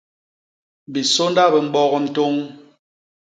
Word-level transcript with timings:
Bisônda 0.93 1.43
bi 1.53 1.59
mbok 1.67 1.91
ntôñ. 2.03 2.35